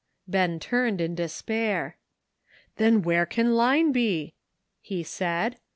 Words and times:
Ben 0.27 0.59
turned 0.59 0.99
in 0.99 1.13
despair. 1.13 1.95
"Then 2.77 3.03
where 3.03 3.27
can 3.27 3.53
Line 3.53 3.91
be?" 3.91 4.33
he 4.81 5.03
said. 5.03 5.57